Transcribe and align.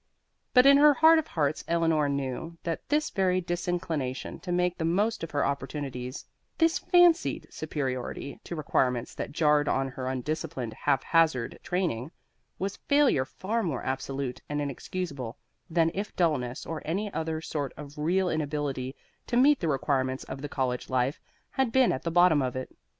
But 0.55 0.65
in 0.65 0.77
her 0.77 0.95
heart 0.95 1.19
of 1.19 1.27
hearts 1.27 1.63
Eleanor 1.67 2.09
knew 2.09 2.57
that 2.63 2.89
this 2.89 3.11
very 3.11 3.39
disinclination 3.39 4.39
to 4.39 4.51
make 4.51 4.75
the 4.79 4.83
most 4.83 5.23
of 5.23 5.29
her 5.29 5.45
opportunities, 5.45 6.25
this 6.57 6.79
fancied 6.79 7.45
superiority 7.53 8.39
to 8.45 8.55
requirements 8.55 9.13
that 9.13 9.31
jarred 9.31 9.67
on 9.69 9.89
her 9.89 10.07
undisciplined, 10.07 10.73
haphazard 10.73 11.59
training, 11.61 12.09
was 12.57 12.77
failure 12.77 13.25
far 13.25 13.61
more 13.61 13.83
absolute 13.85 14.41
and 14.49 14.59
inexcusable 14.59 15.37
than 15.69 15.91
if 15.93 16.15
dulness 16.15 16.65
or 16.65 16.81
any 16.83 17.13
other 17.13 17.39
sort 17.39 17.71
of 17.77 17.99
real 17.99 18.27
inability 18.27 18.95
to 19.27 19.37
meet 19.37 19.59
the 19.59 19.67
requirements 19.67 20.23
of 20.23 20.41
the 20.41 20.49
college 20.49 20.89
life 20.89 21.21
had 21.51 21.71
been 21.71 21.91
at 21.91 22.01
the 22.01 22.09
bottom 22.09 22.41
of 22.41 22.55
it. 22.55 22.75